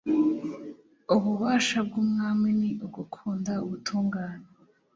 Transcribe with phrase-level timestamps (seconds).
[1.15, 4.45] ububasha bw'umwami ni ugukunda ubutungane